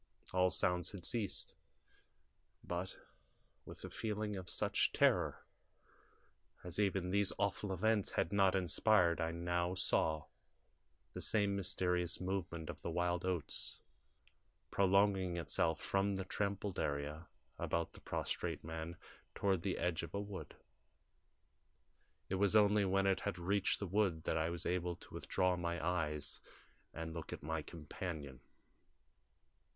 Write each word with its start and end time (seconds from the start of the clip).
All 0.33 0.49
sounds 0.49 0.89
had 0.93 1.05
ceased, 1.05 1.53
but, 2.63 2.97
with 3.65 3.85
a 3.85 3.91
feeling 3.91 4.35
of 4.35 4.49
such 4.49 4.91
terror 4.91 5.45
as 6.63 6.79
even 6.79 7.11
these 7.11 7.31
awful 7.37 7.71
events 7.71 8.09
had 8.13 8.33
not 8.33 8.55
inspired, 8.55 9.21
I 9.21 9.29
now 9.29 9.75
saw 9.75 10.25
the 11.13 11.21
same 11.21 11.55
mysterious 11.55 12.19
movement 12.19 12.67
of 12.67 12.81
the 12.81 12.89
wild 12.89 13.23
oats 13.25 13.77
prolonging 14.71 15.37
itself 15.37 15.79
from 15.79 16.15
the 16.15 16.25
trampled 16.25 16.79
area 16.79 17.27
about 17.59 17.93
the 17.93 18.01
prostrate 18.01 18.63
man 18.63 18.97
toward 19.35 19.61
the 19.61 19.77
edge 19.77 20.01
of 20.01 20.15
a 20.15 20.19
wood. 20.19 20.55
It 22.27 22.35
was 22.41 22.55
only 22.55 22.85
when 22.85 23.05
it 23.05 23.19
had 23.19 23.37
reached 23.37 23.77
the 23.77 23.85
wood 23.85 24.23
that 24.23 24.35
I 24.35 24.49
was 24.49 24.65
able 24.65 24.95
to 24.95 25.13
withdraw 25.13 25.55
my 25.55 25.79
eyes 25.79 26.39
and 26.91 27.13
look 27.13 27.31
at 27.31 27.43
my 27.43 27.61
companion. 27.61 28.39